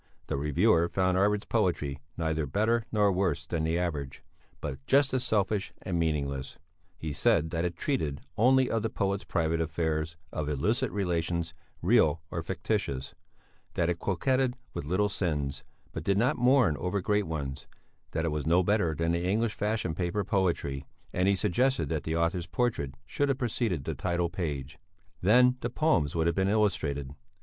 [0.25, 4.23] The reviewer found Arvid's poetry neither better nor worse than the average,
[4.59, 6.57] but just as selfish and meaningless;
[6.97, 11.53] he said that it treated only of the poet's private affairs, of illicit relations,
[11.83, 13.13] real or fictitious;
[13.75, 17.67] that it coquetted with little sins, but did not mourn over great ones;
[18.09, 20.83] that it was no better than the English fashion paper poetry,
[21.13, 24.79] and he suggested that the author's portrait should have preceded the title page;
[25.21, 27.13] then the poems would have been illustrated.